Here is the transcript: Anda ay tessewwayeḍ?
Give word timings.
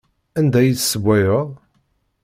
Anda 0.39 0.57
ay 0.61 0.69
tessewwayeḍ? 0.73 1.47